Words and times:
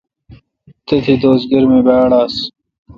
تھتی 0.85 1.13
دوس 1.21 1.41
گرمی 1.51 1.79
باڑ 1.87 2.09
آس۔ 2.21 2.35